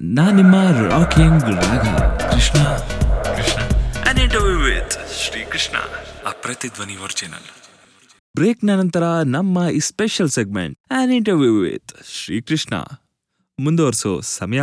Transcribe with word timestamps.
ನಾ 0.00 0.30
ನಿಮ್ಮ 0.30 0.54
rocking 0.70 1.42
Raga? 1.42 1.98
Krishna. 2.34 2.58
Krishna. 3.36 3.60
An 4.08 4.18
interview 4.18 4.58
with 4.58 4.92
Shri 5.14 5.44
Krishna 5.44 5.76
ಆ 6.28 6.30
ಪ್ರತಿಧ್ವನಿ 6.30 6.96
ಒರಿಜಿನಲ್ 6.96 7.48
ಬ್ರೇಕ್ನ 8.36 8.70
ನಂತರ 8.74 9.02
ನಮ್ಮ 9.24 9.68
ಈ 9.70 9.78
special 9.78 10.30
segment 10.30 10.80
an 10.90 11.12
interview 11.12 11.60
with 11.60 11.92
Shrikrishna 12.04 12.74
ಮುಂದುವರಿಸೋ 13.58 14.20
ಸಮಯ. 14.20 14.60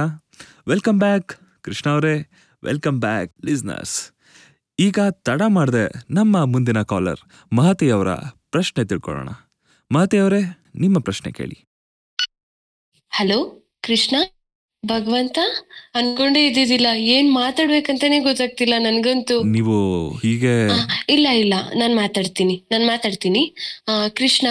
ವೆಲ್ಕಮ್ 0.68 1.00
ಬ್ಯಾಕ್ 1.00 1.34
ಕೃಷ್ಣ 1.62 1.90
ಅವರೇ. 1.90 2.32
ವೆಲ್ಕಮ್ 2.64 3.00
ಬ್ಯಾಕ್ 3.00 3.46
ಲಿಸ್ನರ್ಸ್ 3.46 4.12
ಈಗ 4.80 5.00
ತಡ 5.12 5.42
ಮಾಡದೆ 5.48 5.92
ನಮ್ಮ 6.10 6.46
ಮುಂದಿನ 6.46 6.82
ಕಾಲರ್ 6.82 7.20
ಮಹತಿ 7.54 7.92
ಅವರ 7.92 8.14
ಪ್ರಶ್ನೆ 8.52 8.86
ತಿಳ್ಕೊಳ್ಳೋಣ. 8.86 9.30
ಮಹತಿ 9.92 10.18
ಅವರೇ 10.18 10.42
ನಿಮ್ಮ 10.76 11.00
ಪ್ರಶ್ನೆ 11.00 11.32
ಕೇಳಿ. 11.32 11.66
ಹಲೋ 13.10 13.68
ಕೃಷ್ಣ 13.82 14.16
ಭಗವಂತ? 14.86 15.40
ಅನ್ಕೊಂಡೇ 15.96 16.46
ಇದ್ದಿದ್ದಿಲ್ಲ. 16.46 16.88
ಏನ್ 16.96 17.34
ಮಾತಾಡ್ಬೇಕಂತಾನೆ 17.34 18.20
ಗೊತ್ತಾಗ್ತಿಲ್ಲ 18.20 18.74
ನನ್ಗಂತೂ. 18.78 19.44
ನೀವು 19.44 20.10
ಹೀಗೆ 20.10 20.68
ಇಲ್ಲ 21.10 21.28
ಇಲ್ಲ. 21.28 21.54
ನಾನ್ 21.76 21.96
ಮಾತಾಡ್ತೀನಿ. 21.96 22.64
ನಾನ್ 22.72 22.88
ಮಾತಾಡ್ತೀನಿ. 22.88 23.56
ಆ 23.88 24.08
ಕೃಷ್ಣ 24.08 24.48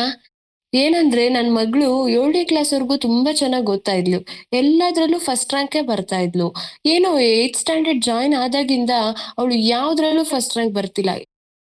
ಏನಂದ್ರೆ 0.75 1.29
ನನ್ 1.29 1.55
ಮಗಳು 1.55 2.09
ಏಳನೇ 2.09 2.45
ಕ್ಲಾಸ್ 2.45 2.73
ವರ್ಗು 2.73 2.97
ತುಂಬಾ 2.97 3.33
ಚೆನ್ನಾಗಿ 3.33 3.65
ಗೊತ್ತಾ 3.65 3.93
ಇದ್ಲು. 3.93 4.27
ಎಲ್ಲದ್ರಲ್ಲೂ 4.53 5.19
ಫಸ್ಟ್ 5.19 5.53
ರ್ಯಾಂಕೇ 5.53 5.81
ಬರ್ತಾ 5.81 6.19
ಇದ್ಲು. 6.19 6.55
ಏನೋ 6.87 7.19
ಏತ್ 7.19 7.57
ಸ್ಟ್ಯಾಂಡರ್ಡ್ 7.57 8.05
ಜಾಯಿನ್ 8.05 8.35
ಆದಾಗಿಂದ 8.35 8.91
ಅವಳು 9.39 9.55
ಯಾವ್ದ್ರಲ್ಲೂ 9.55 10.25
ಫಸ್ಟ್ 10.25 10.57
ರ್ಯಾಂಕ್ 10.57 10.75
ಬರ್ತಿಲ್ಲ. 10.75 11.11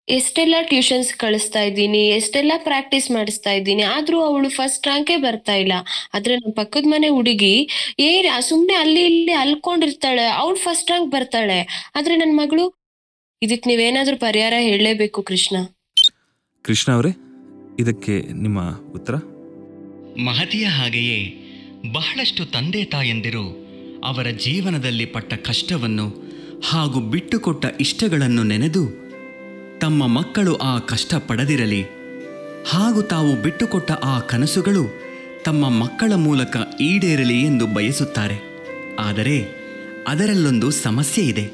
ಎಷ್ಟೆಲ್ಲ 0.08 0.54
ಟ್ಯೂಷನ್ಸ್ 0.70 1.08
ಕಳಿಸ್ತಾ 1.14 1.60
ಇದ್ದೀನಿ 1.60 2.00
ಎಷ್ಟೆಲ್ಲ 2.08 2.52
ಪ್ರಾಕ್ಟೀಸ್ 2.66 3.10
ಮಾಡಿಸ್ತಾ 3.10 3.52
ಇದ್ದೀನಿ 3.52 3.82
ಆದ್ರೂ 3.94 4.18
ಅವಳು 4.20 4.48
ಫಸ್ಟ್ 4.48 4.86
ರ್ಯಾಂಕೇ 4.86 5.16
ಬರ್ತಾ 5.16 5.54
ಇಲ್ಲ. 5.54 5.74
ಆದ್ರೆ 6.14 6.34
ನಮ್ಮ 6.34 6.52
ಪಕ್ಕದ 6.54 6.86
ಮನೆ 6.86 7.08
ಹುಡುಗಿ 7.08 7.54
ಏ 7.98 8.08
ಸುಮ್ನೆ 8.40 8.74
ಅಲ್ಲಿ 8.74 9.02
ಇಲ್ಲಿ 9.10 9.34
ಅಲ್ಕೊಂಡಿರ್ತಾಳೆ 9.34 10.26
ಅವಳು 10.40 10.54
ಫಸ್ಟ್ 10.56 10.90
ರ್ಯಾಂಕ್ 10.90 11.10
ಬರ್ತಾಳೆ. 11.12 11.58
ಆದ್ರೆ 11.96 12.16
ನನ್ನ 12.16 12.34
ಮಗಳು 12.42 12.64
ಇದಕ್ 13.42 13.66
ನೀವೇನಾದ್ರೂ 13.66 14.16
ಪರಿಹಾರ 14.16 14.54
ಹೇಳಲೇಬೇಕು 14.68 15.22
ಕೃಷ್ಣ. 15.22 15.56
ಕೃಷ್ಣ 16.64 16.92
ಅವರೇ 16.92 17.12
ಇದಕ್ಕೆ 17.80 18.14
ನಿಮ್ಮ 18.44 18.60
ಉತ್ತರ? 18.98 19.14
ಮಹತಿಯ 20.28 20.66
ಹಾಗೆಯೇ 20.78 21.18
ಬಹಳಷ್ಟು 21.96 22.44
ತಂದೆ 22.54 22.84
ತಾಯಂದಿರು 22.84 23.44
ಅವರ 24.04 24.30
ಜೀವನದಲ್ಲಿ 24.44 25.06
ಪಟ್ಟ 25.06 25.34
ಕಷ್ಟವನ್ನು 25.48 26.06
ಹಾಗೂ 26.64 27.00
ಬಿಟ್ಟುಕೊಟ್ಟ 27.12 27.66
ಇಷ್ಟಗಳನ್ನು 27.80 28.42
ನೆನೆದು 28.42 28.82
ತಮ್ಮ 29.80 30.06
ಮಕ್ಕಳು 30.06 30.56
ಆ 30.56 30.78
ಕಷ್ಟ 30.78 31.14
ಪಡೆದಿರಲಿ 31.14 31.84
ಹಾಗೂ 32.68 33.02
ತಾವು 33.02 33.42
ಬಿಟ್ಟುಕೊಟ್ಟ 33.42 33.92
ಆ 33.92 34.18
ಕನಸುಗಳು 34.18 35.00
ತಮ್ಮ 35.44 35.68
ಮಕ್ಕಳ 35.68 36.12
ಮೂಲಕ 36.12 36.56
ಈಡೇರಲಿ 36.80 37.42
ಎಂದು 37.42 37.66
ಬಯಸುತ್ತಾರೆ. 37.66 38.38
ಆದರೆ 38.98 39.66
ಅದರಲ್ಲೊಂದು 40.08 40.70
ಸಮಸ್ಯೆ 40.70 41.24
ಇದೆ. 41.24 41.50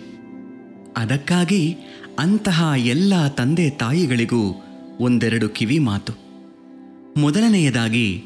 ಅದಕ್ಕಾಗಿ 0.97 1.77
ಅಂತಹ 2.19 2.73
ಎಲ್ಲ 2.77 3.29
ತಂದೆ 3.29 3.71
ತಾಯಿಗಳಿಗೂ 3.71 4.65
ಒಂದೆರಡು 5.01 5.49
ಕಿವಿ 5.49 5.79
ಮಾತು. 5.79 6.13
ಮೊದಲನೆಯದಾಗಿ, 7.17 8.23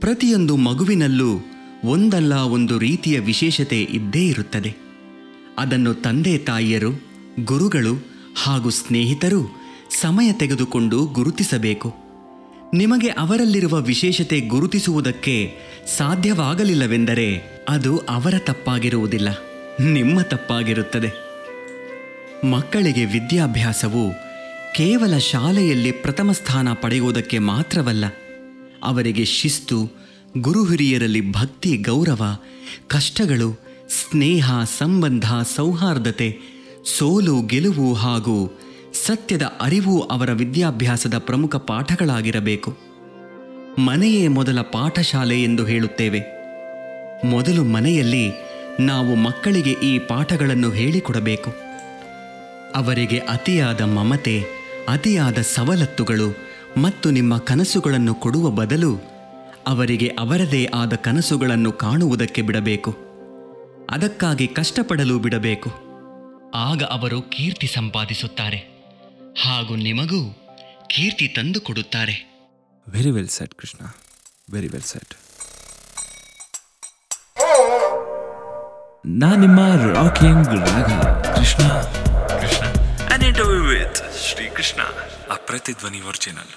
ಪ್ರತಿಯೊಂದು 0.00 0.56
ಮಗುವಿನಲ್ಲೂ 0.56 1.40
ಒಂದಲ್ಲ 1.84 2.34
ಒಂದು 2.34 2.78
ರೀತಿಯ 2.78 3.18
ವಿಶೇಷತೆ 3.18 3.82
ಇದ್ದೇ 3.82 4.26
ಇರುತ್ತದೆ. 4.26 4.74
ಅದನ್ನು 5.58 5.94
ತಂದೆ 5.94 6.38
ತಾಯಿಯರು, 6.38 6.90
ಗುರುಗಳು 7.44 8.17
ಹಾಗೂ 8.38 8.70
ಸ್ನೇಹಿತರು 8.70 9.40
ಸಮಯ 10.00 10.32
ತೆಗೆದುಕೊಂಡು 10.32 10.98
ಗುರುತಿಸಬೇಕು. 11.06 11.94
ನಿಮಗೆ 12.74 13.08
ಅವರಲ್ಲಿರುವ 13.08 13.74
ವಿಶೇಷತೆ 13.80 14.40
ಗುರುತಿಸುವುದಕ್ಕೆ 14.40 15.36
ಸಾಧ್ಯವಾಗಲಿಲ್ಲವೆಂದರೆ 15.96 17.28
ಅದು 17.68 17.98
ಅವರ 17.98 18.34
ತಪ್ಪಾಗಿರುವುದಿಲ್ಲ, 18.38 19.28
ನಿಮ್ಮ 19.80 20.20
ತಪ್ಪಾಗಿರುತ್ತದೆ. 20.22 21.10
ಮಕ್ಕಳಿಗೆ 22.46 23.04
ವಿದ್ಯಾಭ್ಯಾಸವು 23.04 24.04
ಕೇವಲ 24.76 25.18
ಶಾಲೆಯಲ್ಲಿ 25.18 25.92
ಪ್ರಥಮ 25.92 26.32
ಸ್ಥಾನ 26.32 26.68
ಪಡೆಯುವುದಕ್ಕೆ 26.72 27.38
ಮಾತ್ರವಲ್ಲ, 27.38 28.04
ಅವರಿಗೆ 28.82 29.24
ಶಿಸ್ತು 29.24 29.78
ಗುರು 30.38 30.64
ಹಿರಿಯರಲ್ಲಿ 30.64 31.32
ಭಕ್ತಿ, 31.32 31.76
ಗೌರವ, 31.76 32.22
ಕಷ್ಟಗಳು, 32.88 33.48
ಸ್ನೇಹ, 34.00 34.64
ಸಂಬಂಧ, 34.78 35.26
ಸೌಹಾರ್ದತೆ 35.56 36.28
ಸೋಲು, 36.96 37.42
ಗೆಲುವು 37.42 37.94
ಹಾಗೂ 37.94 38.58
ಸತ್ಯದ 39.06 39.42
ಅರಿವು 39.42 40.02
ಅವರ 40.02 40.32
ವಿದ್ಯಾಭ್ಯಾಸದ 40.32 41.18
ಪ್ರಮುಖ 41.18 41.56
ಪಾಠಗಳಾಗಿರಬೇಕು. 41.56 42.76
ಮನೆಯೇ 43.78 44.28
ಮೊದಲ 44.28 44.60
ಪಾಠಶಾಲೆ 44.60 45.42
ಎಂದು 45.42 45.64
ಹೇಳುತ್ತೇವೆ. 45.64 46.20
ಮೊದಲು 47.24 47.64
ಮನೆಯಲ್ಲಿ 47.64 48.32
ನಾವು 48.80 49.14
ಮಕ್ಕಳಿಗೆ 49.14 49.70
ಈ 49.70 49.98
ಪಾಠಗಳನ್ನು 49.98 50.70
ಹೇಳಿಕೊಡಬೇಕು. 50.70 51.50
ಅವರಿಗೆ 52.74 53.18
ಅತಿಯಾದ 53.18 53.80
ಮಮತೆ, 53.80 54.44
ಅತಿಯಾದ 54.88 55.38
ಸವಲತ್ತುಗಳು 55.38 56.36
ಮತ್ತು 56.76 57.10
ನಿಮ್ಮ 57.10 57.38
ಕನಸುಗಳನ್ನು 57.38 58.14
ಕೊಡುವ 58.14 58.50
ಬದಲು 58.50 58.96
ಅವರಿಗೆ 59.66 60.06
ಅವರದೇ 60.06 60.64
ಆದ 60.64 60.94
ಕನಸುಗಳನ್ನು 60.94 61.72
ಕಾಣುವುದಕ್ಕೆ 61.72 62.42
ಬಿಡಬೇಕು. 62.42 62.96
ಅದಕ್ಕಾಗಿ 63.90 64.46
ಕಷ್ಟಪಡಲು 64.46 65.18
ಬಿಡಬೇಕು. 65.18 65.87
ಆಗ 66.54 66.82
ಅವರು 66.84 67.22
ಕೀರ್ತಿ 67.22 67.66
ಸಂಪಾದಿಸುತ್ತಾರೆ 67.66 68.60
ಹಾಗೂ 69.42 69.76
ನಿಮಗೂ 69.76 70.20
ಕೀರ್ತಿ 70.86 71.28
ತಂದು 71.28 71.60
ಕೊಡುತ್ತಾರೆ. 71.60 72.16
Very 72.88 73.10
well 73.10 73.28
set 73.28 73.54
Krishna 73.54 73.80
very 74.52 74.68
well 74.68 74.82
set 74.82 75.14
ನಾ 79.06 79.36
ನಿಮ್ಮ 79.36 79.60
rocking 79.94 80.48
Raga 80.48 80.88
Krishna 81.36 81.62
Krishna 82.40 82.64
an 83.14 83.22
interview 83.22 83.62
with 83.64 84.24
Shri 84.24 84.48
Krishna 84.48 84.80
ಆ 85.30 85.34
ಪ್ರತಿಧ್ವನಿ 85.34 86.00
ಒರಿಜಿನಲ್ 86.00 86.52